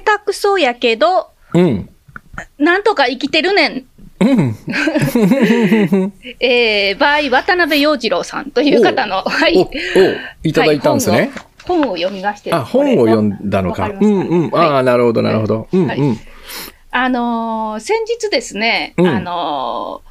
[0.00, 1.88] 下手くそやけど、うん。
[2.58, 3.86] なんとか生きてるねん。
[4.20, 4.56] うん。
[6.40, 9.68] えー、場合、渡辺洋次郎さんという方の、はい。
[10.42, 11.16] いただいたんですね。
[11.16, 11.30] はい
[11.66, 12.54] 本を本を読みまして。
[12.54, 13.82] あ、本を読んだのか。
[13.82, 14.50] わかうんうん。
[14.50, 15.68] はいああ、なるほど、なるほど。
[15.72, 16.18] うんはいうん。
[16.92, 20.02] あのー先日ですね、うんあの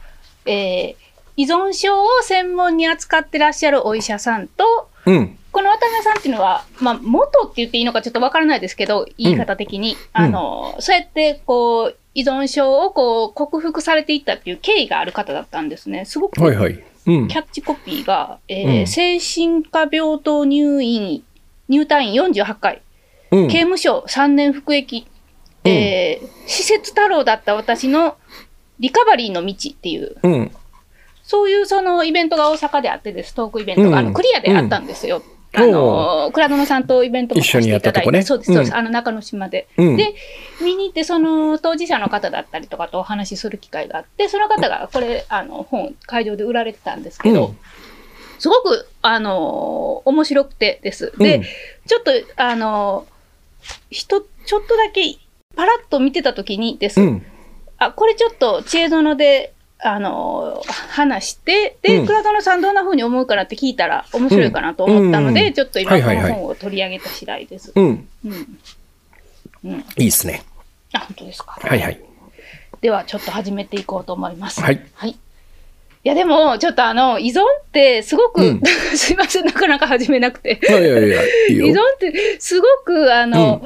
[0.45, 1.05] ーえー
[1.37, 5.37] 依存症を専門に扱ってらっしゃるお医者さんと、うん。
[5.55, 9.95] この渡辺さんっていうのは、まあ、元って言っていいのかちょっとわからないですけど、言い方的に。
[10.11, 16.03] あのーそうやって、こう、依存症をこう克服されていったっていう経緯がある方だったんですね。
[16.03, 16.83] すごくはいはい。
[17.07, 17.37] うんキ。
[17.37, 21.23] ャッチコピーが、えーうん精神科病棟入院、
[21.69, 22.81] 入退院48回、
[23.31, 25.05] うん刑務所3年服役、
[25.63, 28.17] えー施設太郎だった私の
[28.79, 30.51] リカバリーの道っていう、うん。
[31.23, 35.23] そういうそのイベントが大阪であってです、トークイベントが、うんあのクリアであったんですよ。
[35.57, 39.67] うんあの、倉園さんとイベントも一緒にやったとこねそうです、そうです、うんあの中之島で。
[39.77, 39.97] うん。
[39.97, 40.13] で、
[40.61, 47.57] 見に行って、その当事者の方だったりとかとお話しする機会があって、その方がこれ、あの本、会場で売られてたんですけど、うん
[48.37, 51.13] すごく、あの面白くてです。
[51.17, 51.43] で、うん
[51.87, 53.07] ちょっと、あの
[53.89, 55.01] 人、ちょっとだけ、
[55.55, 57.25] パラッと見てたときにです、うん。
[57.77, 59.53] あ、これちょっと知恵園で、
[59.87, 67.71] あの話して、で、うん倉園さんどんな風に思うかなって聞いたら面白いかなと思ったので、うんちょっと今この本を取り上げた次第です。
[67.75, 68.07] うん。
[68.25, 68.57] うん。
[69.65, 69.79] うん。
[69.79, 70.43] いいですね。
[70.93, 71.59] あ、本当ですか。
[71.61, 71.99] はいはい。
[72.81, 74.61] では、ちょっと始めていこうと思います。
[74.61, 74.85] はい。
[74.95, 75.11] はい。
[75.11, 75.17] い
[76.03, 78.61] や、でも、ちょっとあの、依存ってすごく、うん
[78.95, 80.59] すいません、なかなか始めなくて。
[80.67, 81.83] いやいやいや、依存よ。
[81.95, 83.61] ってすごく、あの、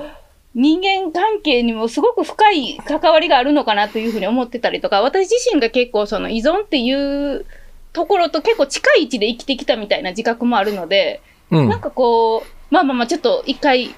[0.56, 7.46] 人間関係にもすごく深い関わりがあるのかなというふうに思ってたりとか、私自身が結構その依存っていう
[7.94, 11.70] ところと結構近い位置で生きてきたみたいな自覚もあるので、うん。
[11.70, 13.96] なんかこう、まあまあまあ、ちょっと一回、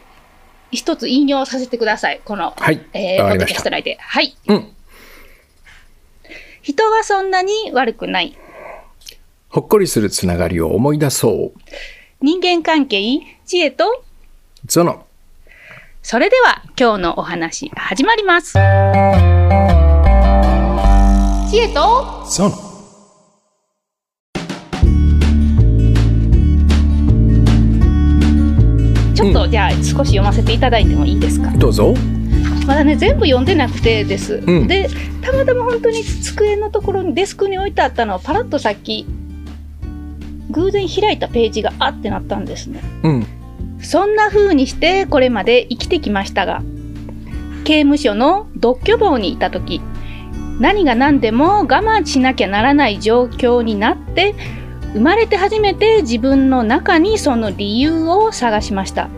[0.72, 2.22] 一つ引用させてください。
[2.24, 2.86] この、はい。
[2.94, 3.46] えー、ポッド。
[3.46, 3.98] キャスト内で。
[4.00, 4.36] はい。
[4.48, 4.74] うん。
[6.62, 8.38] 人はそんなに悪くない。
[9.50, 11.59] ほっこりするつながりを思い出そう。
[12.22, 14.04] 人間関係、知恵と、
[14.66, 15.06] ゾノ。
[16.03, 18.53] それでは今日のお話始まります。
[18.53, 18.57] 知
[21.57, 22.56] 恵と、ゾノ。
[29.13, 31.51] ちょっとじゃあ少し読ませていただいてもいいですか？
[31.51, 31.94] どうぞ。
[32.66, 34.39] まだね、全部読んでなくてです。
[34.39, 34.89] んで、
[35.22, 39.06] たまたま本当に机のところにデスクに置いてあったのをパラッとさっき、
[40.50, 42.81] 偶然開いたページがあってなったんですね。
[43.03, 43.28] うん。
[43.81, 46.62] そんな風にしてこれまで生きてきましたが、
[47.64, 49.81] 刑務所の独居房にいた時、
[50.59, 54.36] 何が何でも我慢しなきゃならない状況になって、
[54.94, 59.09] 生まれて初めて自分の中にその理由を探しました。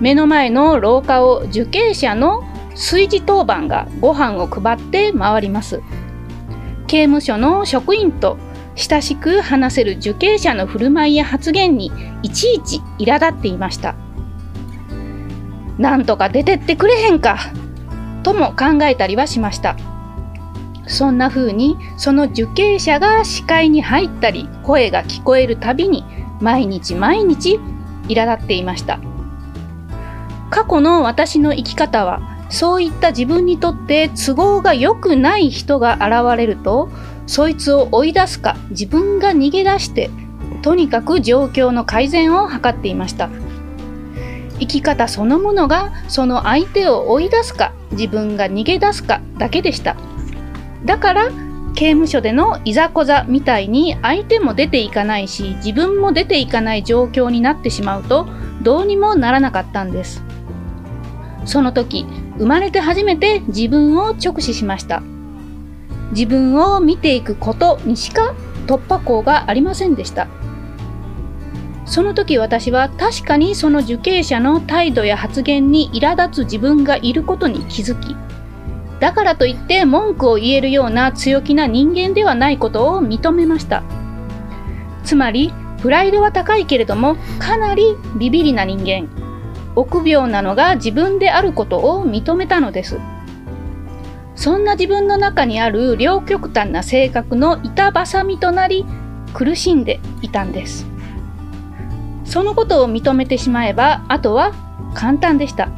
[0.00, 5.82] 目の前の廊下を受刑者の炊事当番がご飯を配って回ります。
[6.86, 8.38] 刑務所の職員と
[8.74, 11.92] 親しく話せる受刑者の振る舞いや発言に
[12.22, 13.94] いちいち苛立っていました。
[15.78, 17.38] なんとか出てってくれへんか
[18.22, 19.76] とも考えたりはしました。
[20.86, 26.04] そんな風にその受刑者が視界に入ったり声が聞こえるたびに
[26.40, 27.60] 毎日毎日
[28.08, 28.98] 苛立っていました。
[30.50, 32.20] 過去の私の生き方は
[32.50, 36.90] そういった自分にとって都合が良くない人が現れると
[37.30, 40.10] そいつを追い出すか自分が逃げ出して
[40.62, 43.30] とにかく状況の改善を図っていました。
[44.58, 49.96] 生き方そのものがその相手を追い出すか自分が逃げ出すかだけでした。
[50.84, 51.30] だから
[51.76, 58.26] 刑務所でのいざこざみたいに相手も出ていかないし自分も出ていかない状況になってしまうと
[58.60, 60.24] どうにもならなかったんです。
[61.44, 62.06] その時
[62.38, 65.00] 生まれて初めて自分を直視しました。
[66.10, 68.34] 自分を見ていくことにしか
[68.66, 70.28] 突破口がありませんでした。
[71.86, 78.14] その時私は確かにその受刑者の態度や発言に苛立つ自分がいることに気づき
[79.00, 83.82] だからといって文句を言えるような強気な人間ではないことを認めました。
[85.02, 85.52] つまり
[85.82, 89.08] プライドは高いけれどもかなりビビりな人間。
[89.74, 92.98] 臆病なのが自分であることを認めたのです。
[94.40, 98.86] そんな自分の中にある両極端な性格の板挟みとなり
[99.34, 100.86] 苦しんでいたんです。
[102.24, 104.54] そのことを認めてしまえばあとは
[104.94, 105.68] 簡単でした。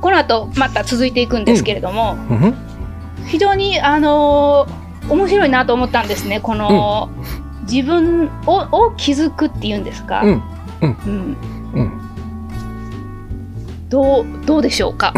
[0.00, 2.54] この後また続いていくんですけれども、うん。
[3.26, 6.40] 非常にあのー面白いなと思ったんですね。
[6.40, 7.10] この、
[7.70, 10.42] 自分をを気づくっていうんですか、うん。
[13.94, 14.32] うんうん。
[14.32, 15.12] どうどうでしょうか？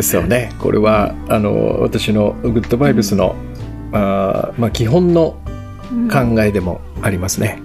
[0.00, 0.52] そうね。
[0.58, 3.34] これはあの私のグッドバイブスの、
[3.92, 5.36] あーまあ、基本の
[6.10, 7.60] 考えでもありますね。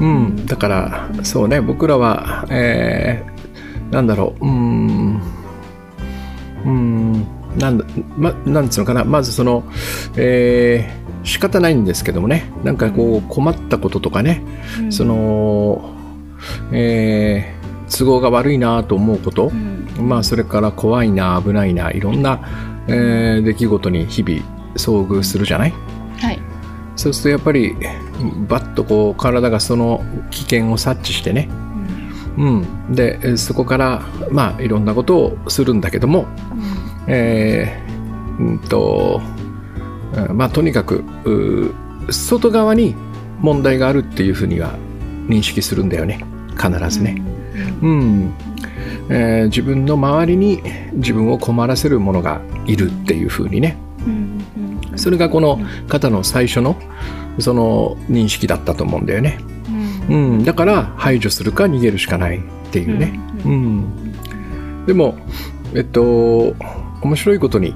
[0.00, 1.60] うん、だからそうね。
[1.60, 4.46] 僕らは、えーなんだろう。
[4.46, 5.20] うーん。
[6.64, 7.26] うーん。
[7.58, 7.84] なんだ
[8.16, 9.02] まなんつうのかな。
[9.04, 9.64] まずその、
[10.16, 12.50] えー仕方ないんですけどもね。
[12.64, 14.42] なんかこう困ったこととかね、
[14.80, 14.92] うん。
[14.92, 15.90] その、
[16.72, 17.60] えー
[17.92, 20.08] 都合が悪いなと思うこと、うん。
[20.08, 22.40] まあそれから怖いな危ないないろんな、
[22.86, 24.40] えー出来事に日々
[24.76, 25.72] 遭遇するじゃない？
[26.20, 26.38] はい。
[26.94, 27.74] そうするとやっぱり
[28.46, 31.48] バッとこう体がその危険を察知してね、
[32.38, 36.26] うん、でえーそこからまあいろんなことをするんだけども、
[37.08, 39.20] えーうんと
[40.14, 41.74] うんまあとにかく
[42.10, 42.94] 外側に
[43.40, 44.78] 問題があるっていうふうには
[45.30, 46.24] 認識するんだよね。
[46.56, 47.22] 必ずね。
[47.82, 48.32] うん。
[49.08, 50.62] えー自分の周りに
[50.92, 53.76] 自分を困らせるものがいるっていうふうにね。
[54.06, 56.76] うんうんそれがこの方の最初の
[57.38, 59.38] その認識だったと思うんだよね、
[60.08, 60.34] うん。
[60.34, 62.42] うん、だから排除するか逃げるしかないっ
[62.72, 64.84] ていうね、ううん。
[64.86, 65.14] でも
[65.74, 66.54] えっと
[67.02, 67.74] 面白いことに、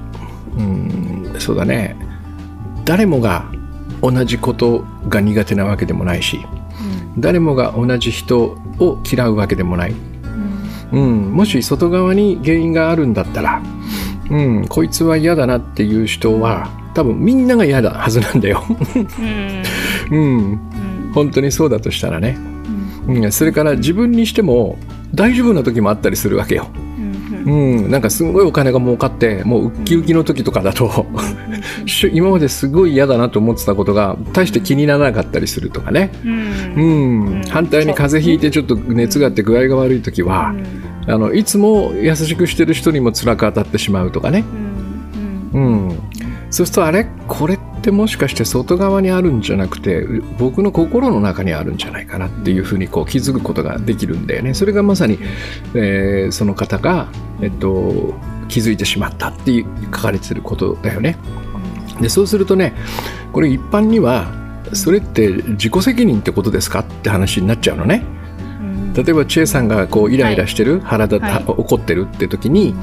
[0.57, 1.95] うん、そうだね。
[2.83, 3.49] 誰もが
[4.01, 6.39] 同じことが苦手なわけでもないし
[7.17, 9.95] 誰もが同じ人を嫌うわけでもない。
[10.91, 13.61] うん、もし外側に原因があるんだったら、
[14.29, 18.63] うん、こいつは嫌だなっていう人は多分みんなが嫌だはずなんだよ。
[20.11, 20.59] うん。
[21.13, 22.37] 本当にそうだとしたらね。
[23.07, 23.23] うん。
[23.23, 24.77] うん、それから自分にしても
[25.13, 26.67] 大丈夫な時もあったりするわけよ。
[27.45, 27.53] うん。
[27.53, 31.05] うん、なんかすごいお金が儲かってもうウッキウキの時とかだと
[31.85, 36.11] し今まですごい嫌だなと思ってたことが大して気にならなかったりするとかね。
[36.23, 36.31] うん。
[36.31, 37.25] うん。
[37.27, 37.41] うん。
[37.49, 40.53] 反対に風邪ひいてちょっと熱があって具合が悪い時は、
[41.07, 44.43] あのいつも優しくしてる人にも辛く当たってしまうとかね、
[45.53, 45.61] うん。
[45.61, 45.87] うん。
[45.89, 45.99] うん、
[46.49, 47.07] そうするとあれ？
[47.27, 50.07] これってもしかして外側にあるんじゃなくて
[50.39, 55.19] 僕の心の中にあるんじゃないかなっていうふうにこう気づくことができるんだよねそれがまさに、
[55.75, 57.07] えーその方が、
[57.41, 58.15] えっと、
[58.47, 61.17] 気づいてしまったっていう書かれてることだよね。
[62.01, 62.73] でそうするとね
[63.31, 64.33] これ一般には
[64.73, 68.03] それって自己責任ってことですかって話になっちゃうのね。
[68.95, 71.43] 例えばチェさんがこうイライラしてる、腹立はい。
[71.45, 72.73] 怒ってるって時に、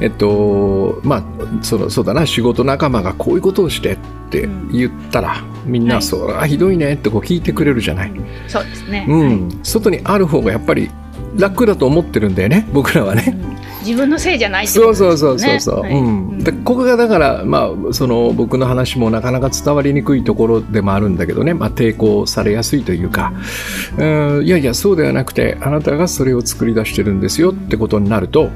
[0.00, 1.24] えっとまあ
[1.62, 3.98] そのそうだな仕事仲間がこういうことをしてっ
[4.30, 6.02] て言ったら、みんな、はい。
[6.02, 8.12] それはひどいねってこう聞いてくれるじゃない、
[8.48, 9.06] そうですね。
[9.08, 9.60] うん。
[9.62, 10.90] 外にある方がやっぱり
[11.36, 13.24] 楽だと思ってるんだよね僕らはね。
[13.28, 15.60] うん自分のせいじゃないってそうことそうですよね。
[15.60, 15.92] そうそうそう、はい。
[15.92, 23.32] うん、でここがだから、まあ、その僕の話もなかなか伝わりにくいところでもあるんだけどね、まあ、抵抗されやすいというか、
[23.98, 24.04] う
[24.42, 28.50] ん、いやいやそうではなくてあなたがそれを作り出してるんですよってことになると、うん。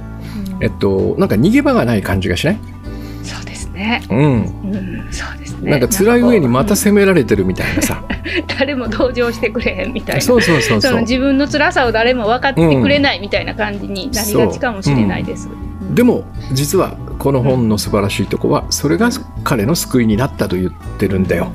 [0.61, 2.59] えっと、なんか逃げ場がない感じがしない、
[3.75, 4.03] ね。
[4.09, 5.71] うん、うん、そうですね。
[5.73, 8.15] なんか辛い上にまた責められてるみたいなさ、う
[8.59, 10.21] 誰も同情してくれへんみたいな。
[10.23, 10.91] そうそうそうそう。
[10.91, 15.49] その自分の辛さを誰も分かってくれないみたいな感じになりがちかもしれないです。
[15.95, 19.11] でも実はこの本の素晴らしいとこはそれが
[19.45, 21.53] 彼の救いになったと言ってるんだよ。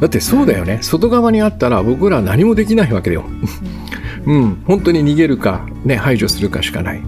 [0.00, 0.78] だってそうだよね。
[0.82, 3.24] 外側にあったら僕らは何もできないわけだよ。
[4.26, 4.62] うん。
[4.66, 7.02] 本当に逃げるか、ね、排除するかしかない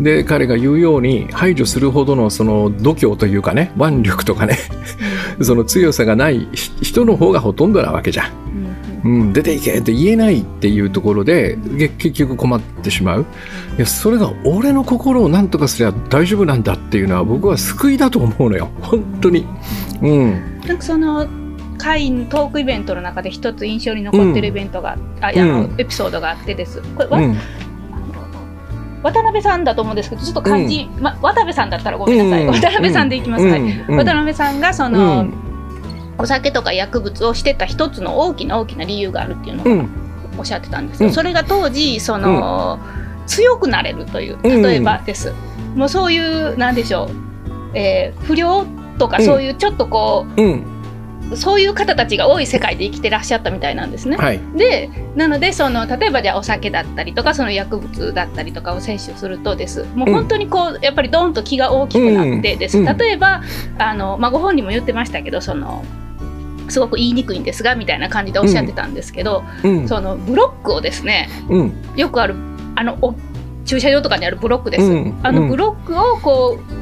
[0.00, 4.58] で彼が言うように排除するほどのその度胸というかね腕力とかね
[5.42, 8.48] その強さがないひ人の方がほとんどなわけじゃん。
[9.04, 13.26] うん、出ていけって言えないっていうところでげ結局困ってしまう。
[13.76, 18.68] いやそれが俺の心を何とかすれば大丈夫なんだっていうのは僕は救いだと思うのよ。
[18.80, 19.46] 本当に。
[20.02, 20.60] うん。
[20.66, 21.28] なんかその
[21.78, 25.74] 会のトークイベントの中で一つ印象に残ってるイベントが、あいやあのうん。
[25.78, 26.82] エピソードがあってです。
[26.96, 27.36] これ、わうん
[29.02, 32.46] 渡辺さんだと思うんですけど、ちょっと漢字、ま渡辺さんだったらごめんなさい。
[32.46, 32.52] うん。
[32.52, 33.44] 渡辺さんでいきます。
[33.46, 33.60] はい。
[33.60, 33.96] うん。
[33.96, 35.34] 渡辺さんがその、うん。
[36.18, 39.90] お酒とか薬物をしてた一つの大きな大きな理由があるっていうのをうん。
[40.38, 41.14] おっしゃってたんですけど、うん。
[41.14, 42.78] それが当時その、
[43.26, 44.62] 強くなれるといううん。
[44.62, 45.32] 例えばです、
[45.76, 47.10] もうそういうなんでしょう、
[47.74, 48.64] えー不良
[48.98, 49.24] とかうん。
[49.24, 50.52] そういうちょっとこうん。
[50.54, 50.62] う、
[51.36, 54.16] そういう方たちが多い世界で生きてらっしゃったみたいなんですね。
[54.16, 54.40] はい。
[54.56, 59.84] でなのでその例えばじゃあお酒だったりとかその薬物だったりとかを摂取するとです。
[59.94, 62.96] もう本当にこうやっぱりドンと気が大きくなってです、うんうん。
[62.96, 63.42] 例えば
[63.78, 65.84] あの、まあ、ご本人も言ってましたけどその
[66.68, 69.88] すごく言いにくいんですがみたいな感じでおっしゃってたんですけど、うん。
[69.88, 71.72] そのブロックをですねうん。
[71.96, 72.34] よくある
[72.74, 73.14] あのお
[73.64, 75.20] 駐車場とかにあるブロックです、うん。
[75.22, 76.77] あのブロックをこう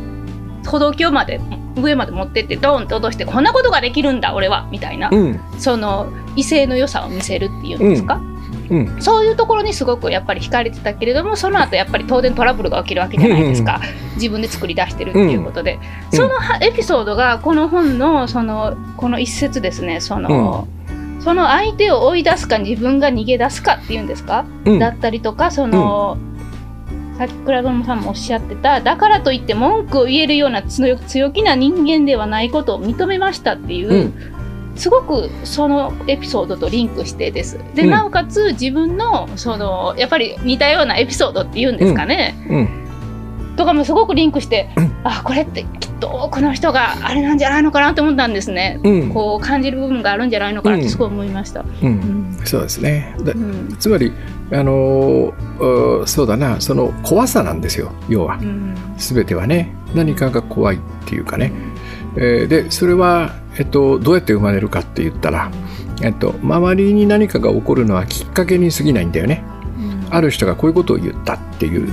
[0.67, 1.41] 歩道橋まで
[1.77, 5.41] 上まで持ってってドーンと落としてこんなことができるんだ俺はみたいな、うん。
[5.59, 8.21] その威勢の良さを見せるっていうんですか、
[8.71, 8.97] うん。
[9.03, 13.81] そういうところにすごくやっぱり惹かれてたけれどもその後やっぱり当然トラブルが起きるわけじゃないですか、
[14.15, 15.79] 自分で作り出してるっていうことで、
[16.13, 16.17] うん。
[16.17, 20.01] そのはエピソードがこの本のそのこの一節ですね。
[20.01, 20.67] その、
[21.21, 24.79] その相手を追い出すか自分が逃げ出すかっていうんですか、うん。
[24.79, 26.17] だったりとかその、
[27.19, 34.33] さっき倉園さんもおっしゃってただからといって文句を言えるような強強気な人間ではないことを認めましたっていう、うん。
[34.77, 37.59] すごくそのエピソードとリンクしてです。
[37.75, 37.91] で、うん。
[37.91, 42.59] なおかつ自分のそのやっぱり似たようなエピソードっていうんですかね、う
[43.53, 43.57] ん。
[43.57, 48.81] とかもすごくリンクして、う んあこれってきっと多くの人があれなんじゃないのかなと思ったんですね。
[48.83, 49.15] うん。
[49.15, 51.65] こう感じる部分があるんじゃないのかなってすごい思いました。
[52.45, 53.15] そうですね。
[53.79, 54.13] つまり
[54.53, 55.33] あの
[56.07, 56.61] そうだな。
[56.61, 57.93] その怖さなんですよ。
[58.09, 58.37] 要は。
[58.37, 58.75] うん。
[58.97, 59.73] 全てはね。
[59.95, 61.53] 何かが怖いっていうかね、
[62.17, 65.51] えーでそれは、えっと、どうやって生まれるかって言ったら、
[66.03, 69.45] えっと、周りに何かが起こるのはきっかけに過ぎないんだよね。
[69.79, 70.15] うん。
[70.15, 71.89] ある人がこういうことを言ったっていう。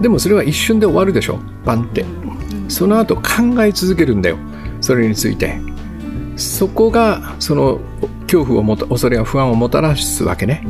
[0.00, 1.38] でもそれは一瞬で終わるでしょ。
[1.64, 2.02] バンって。
[2.02, 2.25] うん
[2.68, 3.22] その後考
[3.60, 4.38] え続けるんだよ。
[4.80, 5.58] それについて。
[6.36, 7.80] そこがその
[8.22, 10.62] 恐怖をもた恐れや不安をもたらすわけね。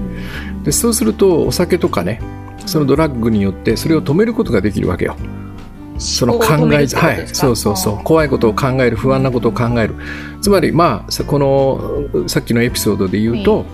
[0.63, 2.21] でそうするとお酒とかね
[2.67, 5.17] そのドラッグによってそれを止めることができるわけよ。
[5.99, 7.27] その考えずはい。
[7.29, 8.05] そうそうそう。
[8.05, 9.95] 怖いことを考える不安なことを考える。
[10.41, 13.65] つまりまあさこのさっきのエピソードで言うと、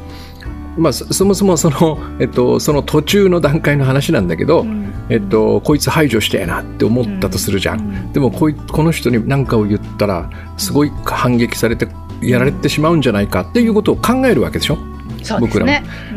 [0.76, 4.64] まあ、そそもそもその,、えっと、その途中の段階の話なんだけど、
[5.08, 11.88] えっと、こいつ排除してえなって思ったとするじゃん、でもこいこの人に何かを言ったらすごい反撃されて
[12.22, 14.78] やられてしまうんじゃないかっていうことを考えるわけでしょ？
[15.40, 15.72] 僕らも。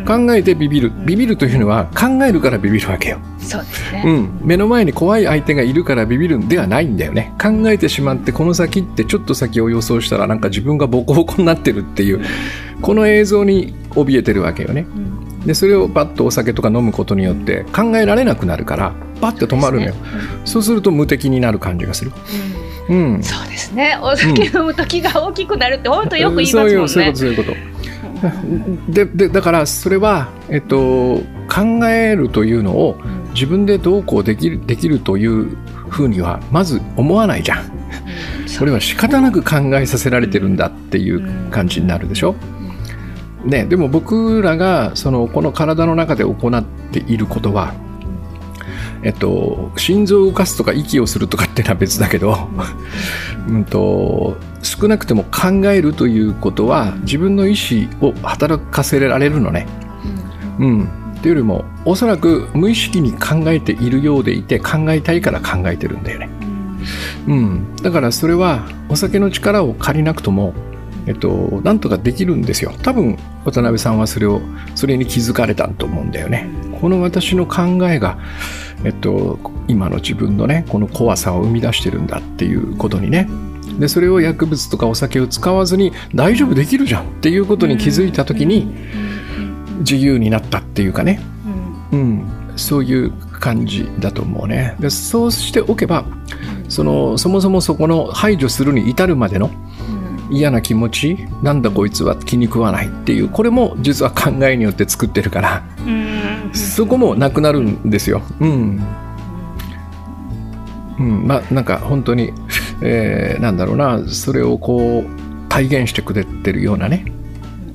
[0.05, 0.91] 考えてビビる。
[1.05, 7.33] ビビるというのは考えるからビビるわけよ、そうですね、うん、目の前に怖い相手がいるからビビるんではないんだよね。
[7.41, 12.23] 考えてしまってこの先ってちょっと先を予想したらなんか自分がボコボコになってるっていう
[12.81, 14.85] この映像に怯えてるわけよね。
[14.95, 15.39] うん。
[15.45, 19.93] でそれをパッとお酒とか飲むことによって考えられなくなるからパッて止まるのよ。
[19.93, 20.41] そうですね。
[20.45, 22.11] そうすると無敵になる感じがする。
[22.89, 23.15] うん。
[23.15, 23.23] うん。
[23.23, 23.97] そうですね。
[24.01, 27.77] お酒飲む時が大きくなるって本当よく言いますもんね、そういうそういうことそういうこ
[28.89, 28.91] と。
[28.91, 32.97] ででだからそれは、えっと、考えるというのを
[33.33, 35.55] 自分でどうこうできるできるという
[35.89, 37.71] ふうにはまず思わないじゃん。
[38.47, 42.35] それは仕方なく考えさせられてるんだっていう感じになるでしょ、
[43.45, 47.75] ね、でも僕らがそのこの体の中で行っていることは、
[49.03, 52.49] えっと、心臓を動かすとか息をするとかっていうのは別だけど、
[53.47, 59.67] うんと少なくても考えるということは自分の意思を働かせられるのね。
[60.57, 66.29] うん、っていうよりもおそらく無意識に考えているようでいて考えたいから考えてるんだよね。
[67.27, 70.53] うん、だからそれはお酒の力を借りなくとも、
[71.07, 72.73] えっと、なんとかできるんですよ。
[72.81, 74.41] 多分渡辺さんはそれを
[74.73, 76.49] それに気づかれたと思うんだよね。
[76.79, 78.17] この私の考えが、
[78.83, 83.27] えっと、今の自分のねこの怖さを生み出してるんだっていうことにね。
[83.79, 88.73] でそれを薬物とかお酒を使わずに大丈夫できるじゃんっていうことに気づいた時に
[89.79, 91.19] 自由になったっていうかね、
[91.91, 94.75] うん、そういう感じだと思うね。
[94.79, 96.05] でそうしておけば
[96.69, 99.51] そのそもそもそこの排除するに至るまでの
[100.29, 105.63] 嫌な気持ちなんだこいつは気に食わないっていうこれも実は考えによって作ってるから。
[106.53, 108.21] そこもなくなるんですよ。
[108.39, 108.81] うん。
[110.97, 112.31] うん、まあなんか本当に、
[112.81, 114.07] えーなんだろうな。
[114.07, 117.05] それをこう体現してくれてるようなね。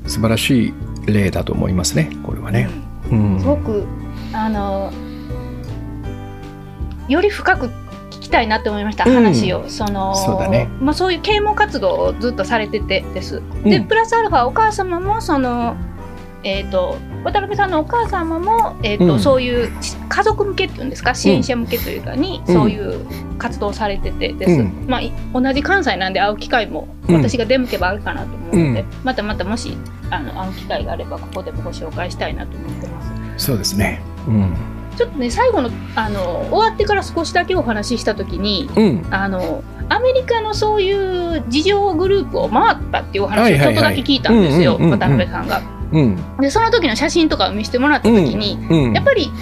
[0.07, 0.75] 素晴らしい
[1.07, 2.11] 例だと思いますね。
[2.23, 2.71] これはね。
[3.11, 3.39] うん。
[3.39, 3.85] すごく
[4.33, 4.93] あの
[7.09, 7.73] より深く聞
[8.31, 9.15] きたいなって思いました、うん。
[9.15, 9.69] 話を。
[9.69, 10.69] そのそうだね。
[10.81, 13.43] まあ、そういう啓蒙活動をずっとされててです。
[13.65, 13.85] でうん。
[13.87, 15.77] プラスアルファお母様もその
[16.43, 19.21] えー、と渡辺さんのお母様も、えーとうん。
[19.21, 19.71] そういう
[20.09, 21.15] 家族向けっていうんですか？
[21.15, 22.55] 支援者向けというかに、うん。
[22.55, 23.05] そういう
[23.37, 24.87] 活動をされててです、うん。
[24.89, 27.17] まあ、い同じ関西なんで会う機会もうん。
[27.17, 28.87] 私が出向けばあるかなと思うので、うん。
[29.05, 29.77] またまたもし
[30.11, 33.45] あの会う機会があればここでもご紹介したいなと思ってます。
[33.45, 34.01] そうですね。
[34.27, 34.57] うん
[34.97, 39.07] ちょっとね最後のあの終わってから少しだけお話しした時にうん。
[39.11, 45.61] あのアメリカのそういう事情グループを回ったっていうお話をちょっとだけ聞いたんですよ、渡辺さんが。
[45.93, 46.37] うん。
[46.39, 48.93] でその時の写真とかを見せてもらった時に、うん。
[48.93, 49.33] やっぱり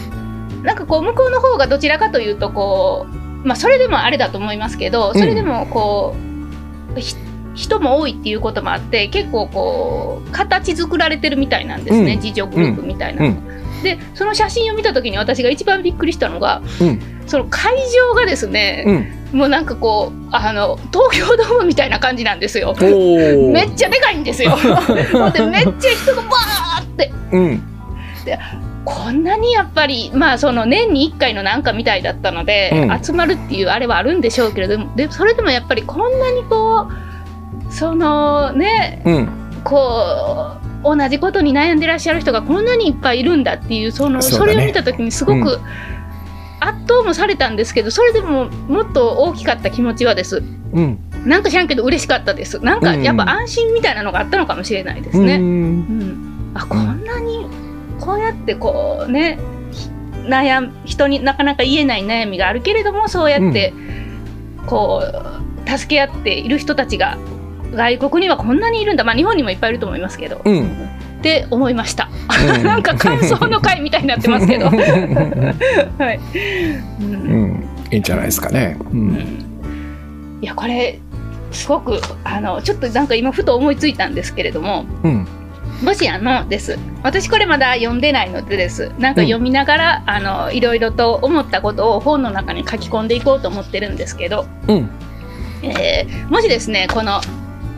[0.62, 3.07] なんかこう向こうの方がどちらかというとこ
[3.45, 6.17] うまあそれでもあれだと思いますけどそれでもこ
[6.97, 7.14] う、ひ
[7.55, 12.21] 人も多いっていうこともあって結構こう形作られてるみたいなんですね、うん。
[12.21, 17.19] 自助グループみたいなのでその写真を見た時に私が一番びっくりしたのがうん。
[17.29, 18.85] その会場がですね、
[19.33, 19.39] うん。
[19.39, 22.75] もうなんかこうあの東京ドームみたいな感じなんですよ。
[22.81, 24.57] めっちゃでかいんですよ。
[25.35, 27.13] でめっちゃ人がバーって。
[27.33, 27.63] うん。
[28.25, 28.39] でで
[28.85, 33.05] こんなにやっぱりまあその年に1回のなんかみたいだったので、うん。
[33.05, 36.89] 集まるっていうあれはあるんでしょうけれどもでそれでもやっぱりこんなにこ
[37.69, 39.29] うそのねうん。
[39.65, 45.61] こう同じことに悩んでらっしゃる人がこんなにいっぱいいるんだっていうそのそ,、れを見た時にすごうく
[46.61, 50.43] 圧倒もされたんですけどそれでももっと大きかった気持ちはです。
[50.73, 50.99] うん。
[51.25, 52.59] なんか知らんけど嬉しかったです。
[52.61, 53.03] なんかうん。
[53.03, 55.37] やっぱ安心みたいなのがあったのかもしれないですうね。
[55.37, 55.41] ん。
[55.41, 57.47] うん、あこんなに
[58.01, 59.39] こうやってこうね
[59.73, 59.89] ひ
[60.29, 63.73] 悩ん人になかなか言えない悩みがあるけれどもそうやって
[64.67, 67.19] こう助け合っている人たちが
[67.75, 69.05] 外国にはこんなにいるんだ。
[69.05, 70.65] まあ日本にもいっぱいいると思いますけど、うん。
[71.19, 72.09] って思いました、
[72.55, 72.65] うん。
[72.65, 74.67] なんか感想の回みたいになってますけど。
[74.71, 74.73] は
[76.13, 76.21] い、
[77.01, 77.45] ううん。
[77.55, 78.77] んいいんじゃないですかね。
[78.81, 79.09] ううん。
[79.15, 79.19] ん
[80.41, 80.99] いやこれ
[81.51, 84.85] すごくあのちょっとなんか今ふと思いついたんですけれども。
[85.03, 85.27] うん。
[85.83, 86.79] もしあのです。
[87.03, 88.91] 私これまだ読んでないのでです。
[88.99, 94.91] なんか読みながら、あのいろいろと思ったことを本の中に書き込んでいこうと思ってるんですけど、うん。
[95.63, 97.21] えーもしですねこの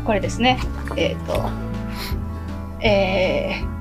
[0.04, 0.58] これですね。
[0.96, 1.42] えっ、と
[2.80, 3.80] えー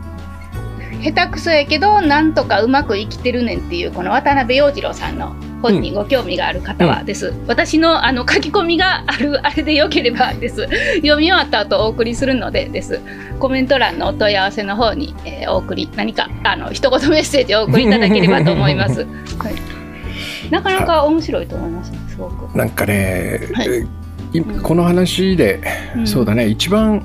[1.01, 10.63] 下手くそやけどなんとかうまく生きてるねんっていうこの渡辺陽次郎さんの本にご興味がある方はです、私のあの書き込みがあるあれでよければです。
[10.95, 13.01] 読み終わった後お送りするのでです。
[13.39, 19.01] コメント欄のお問い合わせの方に、えーお送り何かあの一言メッセージをお送りいただければと思います、
[19.39, 23.98] はい、なかなか面白いと思いますすごく、なんかね、はいい
[24.63, 25.61] この話で、
[25.95, 26.07] うん。
[26.07, 26.47] そうだね。
[26.47, 27.03] 一番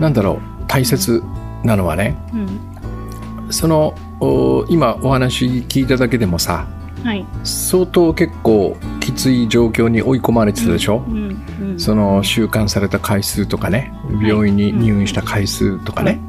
[0.00, 1.22] なんだろう大切
[1.64, 3.52] なのはねうん。
[3.52, 6.66] そのお今お話聞いただけでもさ
[7.04, 7.24] はい。
[7.44, 11.44] 相当結構きつい状況に追い込まれてたでしょ、うん。
[11.60, 11.80] うん。
[11.80, 16.20] その収監された回数とかね病院に入院した回数とかね、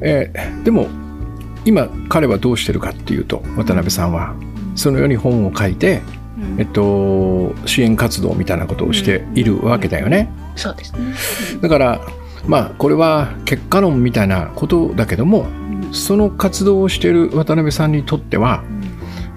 [0.00, 0.86] えーでも
[1.64, 4.34] 今彼はどうしてるかっていうと渡辺さんは。
[4.76, 6.18] そのように本を書いて、うん
[6.58, 10.30] えっと、支援活動みたいなことをしているわけだよね。
[10.56, 11.14] そうですね。
[11.60, 12.00] だから
[12.46, 15.94] まあこれは結果論みたいなことだけどもうん。
[15.94, 18.62] その活動をしている渡辺さんにとっては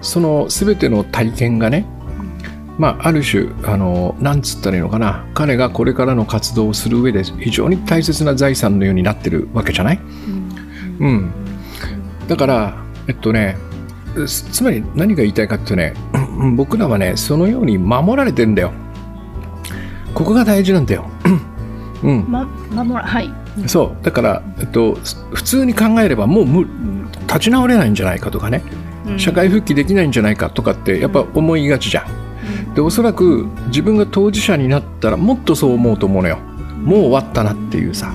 [0.00, 1.86] その全ての体験がね
[2.78, 9.98] まあある種あのなんつったらいいのかな彼がこれからの活動をする上で非常に大切な財産のようになってるわけじゃない？
[11.00, 11.06] うん。
[11.06, 11.32] うん。
[12.28, 12.76] だから
[13.08, 13.56] えっとね
[14.26, 16.21] つつまり何が言いたいかっていうとねうん
[16.56, 18.72] 僕らはねそのように守られてるんだよ。
[20.14, 21.06] ここが大事なんだよ。
[22.02, 22.24] うん。
[22.28, 23.32] ま守らはい。
[23.66, 24.04] そう。
[24.04, 24.94] だから、えっと、
[25.34, 28.62] 普通に考えればもう無うん立ち直れないんじゃないかとかね。
[29.06, 29.18] うん。
[29.18, 32.74] 社会復帰できないんじゃないかとかってやっぱ思いがちじゃん。
[32.74, 36.38] でおそらく自分が当事者になったらもっとそう思うと思うのよ。
[36.82, 38.12] もう終わったなっていうさ。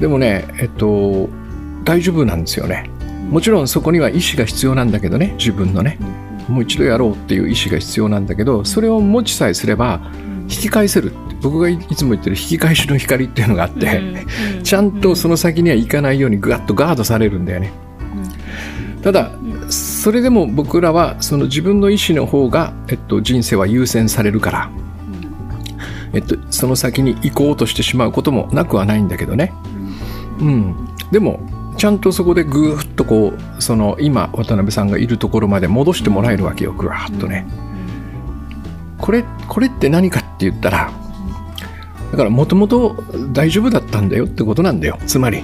[0.00, 1.28] でもねえっと
[1.84, 2.90] 大丈夫なんですよね。
[3.30, 5.98] もちろんそこには意思が必要なんだけどね自分のね
[6.48, 10.00] もう一度やろうっていう意思が必要なんだけどそれを持ちさえすれば
[10.42, 11.12] 引き返せる。
[11.40, 14.00] 僕がいつも言ってる引き返しの光っていうのがあって、
[14.62, 17.70] ちゃんとその先には行かないようにぐわっとガードされるんだよね。
[19.02, 19.32] ただ
[19.68, 24.70] それでも僕らはその自分の意思の方が、えっと、人生は優先されるから、
[26.14, 29.52] えっと、その先に行こうとしてしまうこともなくはないんだけどね。
[30.40, 31.40] うん、でも
[31.76, 37.46] ちゃんとそこでぐーっとこうその今渡辺さんがいるところまで戻してもらえるわけよぐわーっとね。
[38.98, 40.90] これこれって何かって言ったら
[42.10, 44.98] だからもともと大丈夫だったんだよってことなんだよ。
[45.06, 45.42] つまり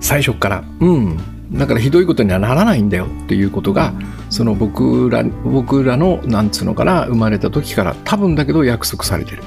[0.00, 1.18] 最初からうん。
[1.52, 3.94] だからひどいことにはならないんだよっていうことが
[4.28, 9.42] その僕ら僕らのなんつうのかな生まれた時から多分だけど約束されてる。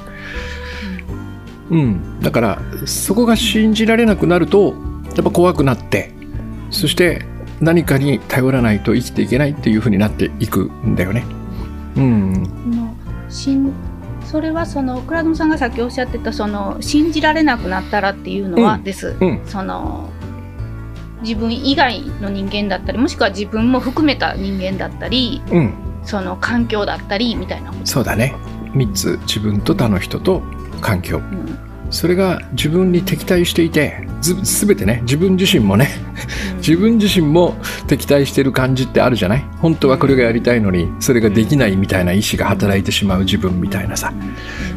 [1.70, 2.20] うん。
[2.20, 4.74] だからそこが信じられなくなると
[5.16, 6.12] やっぱ怖くなって
[6.70, 7.24] そして
[7.60, 11.24] 何かに頼らないと生きていけないっていうふうになっていくんだよね。
[11.96, 12.32] うん。
[12.70, 12.94] の
[13.28, 13.72] しん。
[14.24, 18.82] それはその倉野さんがさっきおっしゃってたその信じられなくなったらっていうのはうん。
[18.82, 19.42] です、うん。
[19.46, 20.10] その
[21.22, 25.74] 自分以外の人間だったりもしくは自分も含めた人間だったりうん。
[26.04, 28.34] その環境だったりみたいなこと、そうだね。
[28.72, 30.42] 3つ自分と他の人と
[30.80, 31.18] 環境。
[31.18, 34.34] うんそれが自分に敵対していてず
[34.66, 35.88] 全てね自分自身もね
[36.56, 37.54] 自分自身も
[37.86, 39.40] 敵対してる感じってあるじゃない？
[39.60, 44.12] 本当はこれがやりたいのにそれができないみたいな意志が働いてしまう自分みたいなさ。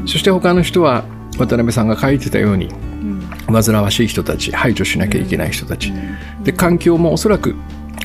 [0.06, 1.06] そして他の人は
[1.38, 3.22] 渡辺さんが書いてたようにうん。
[3.48, 5.90] 煩わしい人たち排除しなきゃいけない人たち。
[5.90, 6.44] うん。
[6.44, 7.56] で環境もおそらく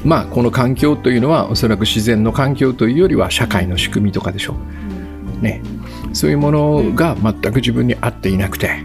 [0.05, 4.55] まあこの環境というのはおそらく自然の環境というよりは社会の仕組みとかでしょ
[5.41, 5.43] う。
[5.43, 5.63] ね。
[6.13, 8.83] そういうものが全く自分に合っていなくて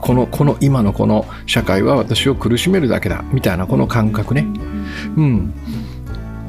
[0.00, 4.46] このこの今のこの社会は私を苦しめるだけだみたいなこの感覚ね、
[5.16, 5.54] うん、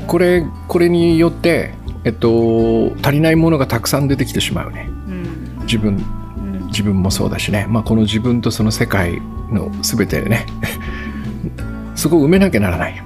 [0.08, 4.88] これこれによって、えっと、足りないものがたくさん出てきてしまうね。
[5.08, 5.60] うん。
[5.66, 6.04] 自分
[6.38, 6.68] うん。
[6.68, 10.46] 自分もそうだしね、まあ、この自分とその世界の全てでね。
[11.96, 13.04] そこを埋めなきゃならない、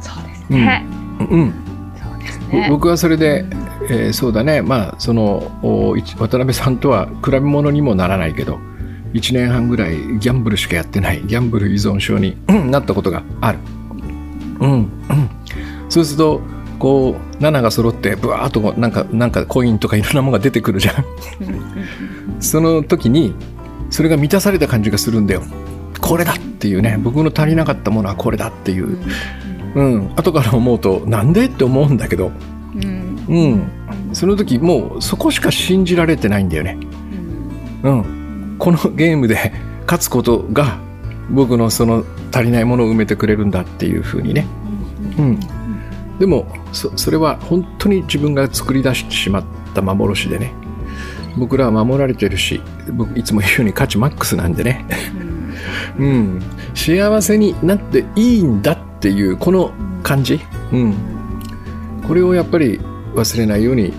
[0.00, 0.84] そうですね。
[1.30, 1.54] うん、
[1.96, 2.66] そうですぼね。
[2.68, 3.44] 僕はそれで、
[3.88, 4.60] えーそうだね。
[4.60, 5.52] まあその
[6.18, 8.58] 渡辺さんとは比べ物にもならないけど
[9.16, 13.58] 1年半ぐらいギャンブルしかやってないギャンブル依存症にうんなったことがある、
[14.60, 14.90] うんうん、
[15.88, 16.40] そうすると
[16.78, 21.04] こう7が揃ってブワーっとこうなんかなんかコインとかいろんなものが出てくるじゃん。
[22.40, 23.34] その時に
[23.90, 25.42] それが満たされた感じがするんだよ。
[26.00, 26.98] これだっていうね。
[27.02, 28.98] 僕の足りなかったものはこれだっていう。
[29.74, 32.28] う、うん、後から思うとなんでって思うんだけど。
[32.28, 33.70] んうん。
[34.08, 36.78] うん、その時もうそこしか信じられてないんだよね。
[37.82, 37.98] うん。
[37.98, 38.15] うん、
[38.58, 39.52] このゲームで
[39.86, 40.78] 勝つことが
[41.30, 44.46] 僕のその足りないものを埋めてくれるんだっていうふうにね。
[45.18, 45.40] うん、
[46.18, 50.52] でもそそれは本当に自分が作り出してしまった幻でね。
[51.36, 52.62] 僕らは守られてるし
[52.94, 54.86] 僕いつも言うように価値マックスなんでね、
[55.98, 56.42] うん、
[56.74, 59.70] 幸せになっていいんだっていうこの
[60.02, 60.40] 感じ、
[60.72, 60.94] うん、
[62.06, 62.80] これをやっぱり
[63.14, 63.92] 忘れないように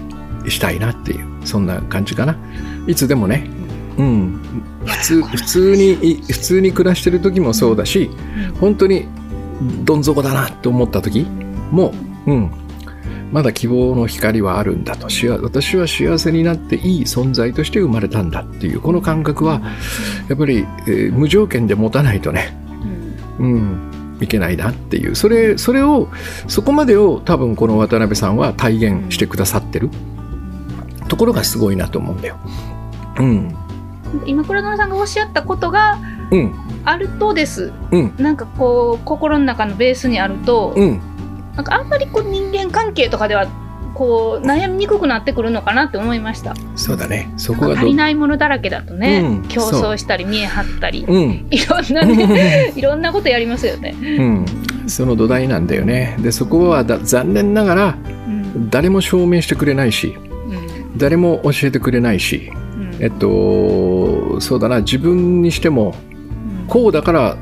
[0.47, 2.35] したいなっていうそんな感じかな。
[2.87, 3.49] いつでもね、
[3.97, 4.39] うん、
[4.86, 8.10] 普通普通にい普通に暮らしてる時もそうだし
[8.60, 9.07] 本当に
[9.83, 11.25] どん底だなって思った時
[11.71, 11.93] も、
[12.27, 12.51] うん、
[13.31, 19.62] まだ希望の光はあるんだと幸私は幸せになっていい存在として生まれたんだっていうこの感覚は
[20.29, 22.55] やっぱり、えー無条件で持たないとね、
[23.39, 25.15] うん、いけないなっていう。
[25.15, 26.10] それそれを
[26.47, 29.89] そこまでを多分この渡辺さんは体現してくださってる。
[31.07, 32.38] ところがすごいなと思うんだよ。
[33.19, 33.55] うん、
[34.25, 35.99] 今倉園さんがおっしゃったことが
[36.31, 37.71] うん、あるとです。
[37.91, 41.01] うん、なんかこう心の中のベースにあると、うん、
[41.55, 43.47] なんかあんまりこう人間関係とかでは
[43.93, 46.53] こう悩みにくくなってくるのかなって思いました。
[46.75, 47.31] そうだね。
[47.37, 53.95] そこが足りないものだらけだとね、うん競争したり見え張ったり、うん、いろんなね いろんなことやりますよね。
[54.01, 54.45] うん、
[54.87, 56.17] その土台なんだよね。
[56.19, 60.17] でそこはだ残念ながらうん誰も証明してくれないし
[60.49, 62.66] うん誰も教えてくれないし、うん
[62.99, 65.93] えっとそうだな自分にしても
[66.67, 67.38] こうだから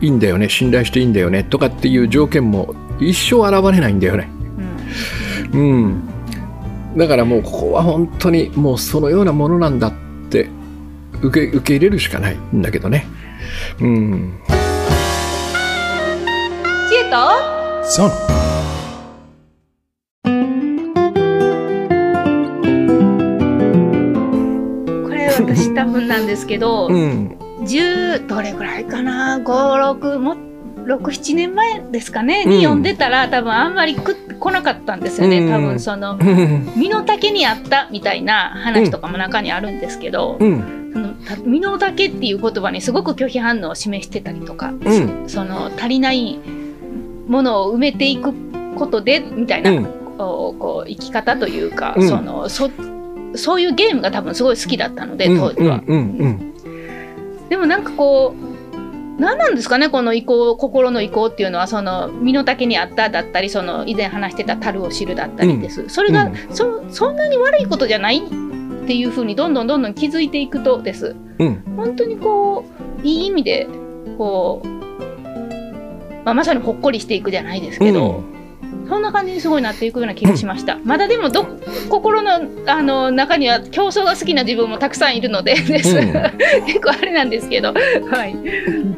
[0.00, 4.28] いいんだよね信頼していいんだよねとかっていう条件も一生現れないんだよね。
[5.52, 6.06] うん。
[6.94, 9.92] うん、だからもうここは本当にもうそのようなものなんだっ
[10.30, 10.48] て
[11.22, 13.06] 受け受け入れるしかないんだけどね。
[13.80, 14.40] うん、
[16.88, 18.45] 知恵と
[25.96, 27.36] 私多分なんですけど、うん。
[27.60, 30.36] 10どれぐらいかな？56も
[30.86, 32.62] 67年前ですかね、にうん。
[32.62, 35.50] 読んでたら多分あんまり来なかったんですよね、うん。
[35.50, 40.90] 多分そのうん 身の丈にあったみたいな話とかも中にあるんですけど、うん。
[40.92, 45.24] そのた身の丈っていう言葉にすごく拒否反応を示してたりとか、うん。
[45.26, 46.38] その足りない
[47.26, 48.32] ものを埋めていく
[48.76, 49.86] ことでみたいな、うん。
[50.18, 52.08] こう生き方というか、うん。
[52.08, 52.70] そのそ
[53.36, 55.82] そういうゲームが多分すごい好きだったのでうん当時は。
[55.86, 56.52] うんうん
[57.48, 66.34] でもなんかこう何なんですかねこの意向心の意向っていうのはその身の丈にあっただったりその以前話してた樽を知るだったりです、それが、うん。
[66.50, 68.20] そそんなに悪いことじゃないっ
[68.86, 71.16] ていうふうにどんどんどんどん気づいていくとです。
[71.38, 71.62] うん。
[71.76, 72.66] 本当にこ
[73.02, 73.66] ういい意味で
[74.18, 74.68] こう、
[76.24, 78.22] まあ、まさにほっこりしていくじゃないですけど、
[78.88, 80.78] そんな感じにすごいなっていくような気がしました。
[80.84, 81.46] まだでもど
[81.88, 82.30] 心の
[82.66, 86.66] あの中には競争が好きな自分もたくさんいるので うん。
[86.66, 88.36] 結構あれなんですけど、はい。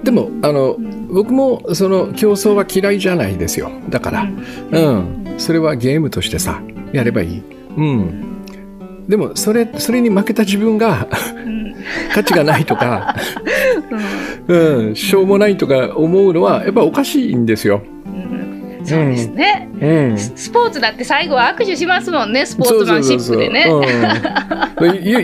[0.02, 1.08] でもあのうん。
[1.08, 3.70] 僕もその競争は嫌いじゃないですよ。
[3.88, 4.28] だから、
[4.70, 5.34] うん。
[5.38, 6.60] それはゲームとしてさ
[6.92, 7.42] やればいい、
[7.76, 8.44] うん、
[9.08, 11.06] でもそれそれに負けた自分が
[11.46, 11.58] うん。
[12.12, 13.14] 価値がないとか、
[14.48, 14.88] うん。
[14.88, 17.82] うん、しょうもないとか思うのはやっぱおかしいんですよ。
[18.96, 20.18] うんそうですね、うん。
[20.18, 23.66] ススポーツだって最後は握手しますもんねスポーツマンシップでね。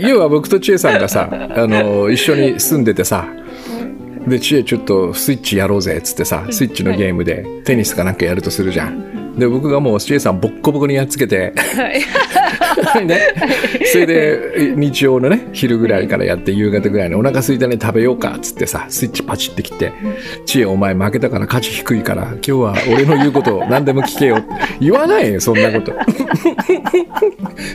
[0.00, 3.26] 要 は僕と千恵さんがさあの一緒に住んでてさ
[4.26, 9.23] で千恵ちょっとスイッチやろうぜっつってさスイッチのゲームでテニスかなんかやるとするじゃん。
[9.36, 12.04] で僕がもう千恵さんボッコボコにやっつけてはい。
[13.04, 13.20] ね、
[13.92, 19.92] それで日曜のね昼ぐらいからやって夕方ぐらいにお腹空いたね食べようかっつってさスイッチパチって切って
[20.46, 24.38] 「知恵お前負けたから価値低いから今日は俺の言うことを何でも聞けよ」
[24.80, 25.92] 言わないよそんなこと。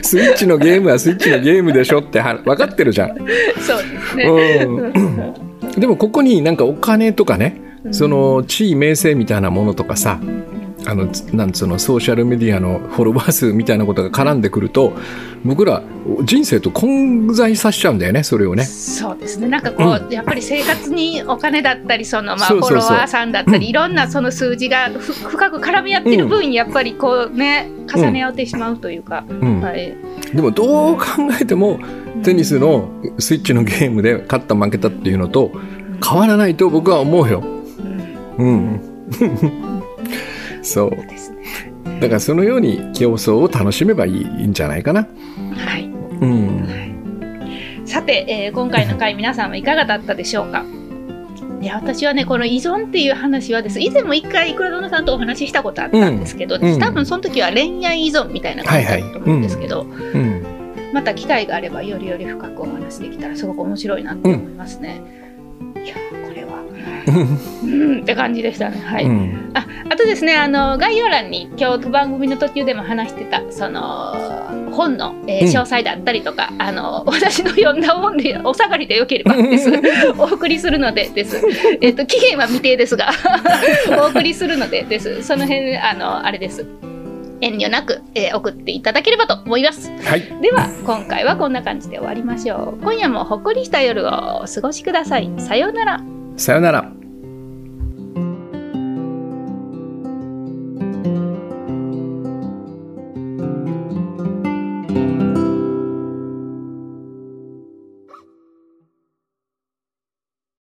[0.02, 3.16] スイッチのゲームはスイッチのゲームでしょって分かってるじゃん。
[3.60, 10.20] そうね、うん、でもここになんかお金とかねその地位名声みたいなものとかさ
[10.86, 14.94] あのなんつうのソーシャルメディアのフォロワー数みたいなことが絡んでくると
[15.44, 15.82] 僕ら
[16.24, 18.64] 人生と混在させちゃうんだよねそれをね。
[18.64, 19.48] そうですね。
[19.48, 29.24] なんかこう、うん、やっぱり生活にお金だったりそのまあフォロワーさんだったりいろんなその数字が深く絡み合ってる分、やっぱりこうね重ね合ってしまうというか、
[29.62, 29.96] はい、
[30.34, 31.04] でもどう考
[31.40, 31.78] えても
[32.22, 35.52] テニスのスイッチのゲームで勝った負けたっていうのと
[36.06, 37.42] 変わらないと僕は思うよ。
[38.38, 38.80] うん、
[40.62, 40.90] そう。
[42.00, 45.06] だからそのように競争を楽しめばいいんじゃないかな。
[45.54, 45.84] はい。
[45.84, 46.66] うん。
[47.84, 50.64] さて、えー、今回の回皆さんはいかがだったでしょうか？
[51.60, 59.84] いや私はねこの依存っていう話はです以前も一回倉園さんとお話ししたことあったんですけど、うん、多分その時は恋愛依存みたいな感じだったと思うんですけど、
[60.94, 65.02] また機会があればよりより深くお話できたらすごく面白いなと思いますね。
[65.74, 65.96] うん、いや
[67.06, 68.00] うん。
[68.02, 68.78] って感じでしたね。
[68.78, 69.04] はい。
[69.04, 74.14] うん、ああとですねあの概要欄に今日番組の途中でも話してたその
[74.70, 79.70] 本の、えー、詳細だったりとか、うん、あの私の読んだ本でお下がりでよければです。
[80.18, 81.36] お送りするのでです。
[81.80, 83.10] えっ、ー、と期限は未定ですが
[84.02, 85.22] お送りするのでです。
[85.22, 86.66] その辺あのあれです。
[87.40, 92.82] 遠慮なく、えー、送っていただければと思います、はい、では今回はこんな感じで終わりましょう。
[92.82, 95.30] 今夜もほっこりした夜をお過ごしください。
[95.38, 96.99] さようならさようなら。